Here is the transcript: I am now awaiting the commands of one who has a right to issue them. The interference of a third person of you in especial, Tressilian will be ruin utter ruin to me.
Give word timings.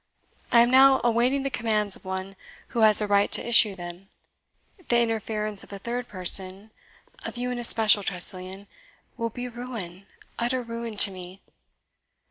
I 0.51 0.61
am 0.61 0.71
now 0.71 0.99
awaiting 1.03 1.43
the 1.43 1.51
commands 1.51 1.95
of 1.95 2.05
one 2.05 2.35
who 2.69 2.79
has 2.79 3.01
a 3.01 3.07
right 3.07 3.31
to 3.33 3.47
issue 3.47 3.75
them. 3.75 4.09
The 4.89 4.99
interference 4.99 5.63
of 5.63 5.71
a 5.71 5.77
third 5.77 6.07
person 6.07 6.71
of 7.23 7.37
you 7.37 7.51
in 7.51 7.59
especial, 7.59 8.01
Tressilian 8.01 8.65
will 9.15 9.29
be 9.29 9.47
ruin 9.47 10.07
utter 10.39 10.63
ruin 10.63 10.97
to 10.97 11.11
me. 11.11 11.43